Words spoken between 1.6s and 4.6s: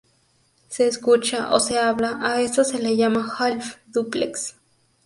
habla, a esto se le llama "half-dúplex".